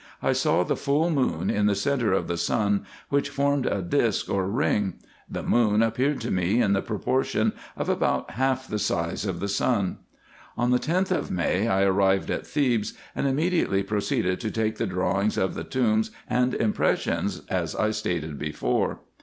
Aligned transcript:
I 0.23 0.33
saw 0.33 0.63
the 0.63 0.75
full 0.75 1.11
moon 1.11 1.51
in 1.51 1.67
the 1.67 1.75
centre 1.75 2.11
of 2.11 2.27
the 2.27 2.35
sun, 2.35 2.87
which 3.09 3.29
formed 3.29 3.67
a 3.67 3.83
disc 3.83 4.31
or 4.31 4.47
ring; 4.49 4.95
the 5.29 5.43
moon 5.43 5.83
appeared 5.83 6.19
to 6.21 6.31
me 6.31 6.59
in 6.59 6.73
the 6.73 6.81
proportion 6.81 7.53
of 7.77 7.87
about 7.87 8.31
half 8.31 8.67
the 8.67 8.79
size 8.79 9.27
of 9.27 9.39
the 9.39 9.47
sun. 9.47 9.99
On 10.57 10.71
the 10.71 10.79
10th 10.79 11.11
of 11.11 11.29
May 11.29 11.67
I 11.67 11.83
arrived 11.83 12.31
at 12.31 12.47
Thebes, 12.47 12.95
and 13.15 13.27
immediately 13.27 13.83
pro 13.83 13.99
ceeded 13.99 14.39
to 14.39 14.49
take 14.49 14.77
the 14.77 14.87
drawings 14.87 15.37
of 15.37 15.53
the 15.53 15.63
tombs 15.63 16.09
and 16.27 16.55
impressions, 16.55 17.43
as 17.47 17.75
I 17.75 17.91
stated 17.91 18.39
before. 18.39 19.01